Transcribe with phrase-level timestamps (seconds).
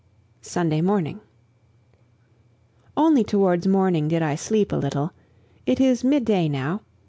[0.41, 1.19] Sunday Morning.
[2.97, 5.11] Only towards morning did I sleep a little.
[5.67, 6.81] It is midday now.